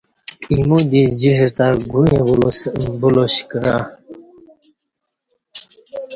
ایمودی 0.51 1.01
جݜٹ 1.19 1.49
تہ 1.57 1.65
گوعی 1.91 2.15
بولیش 2.99 3.35
کعیہ 3.49 3.75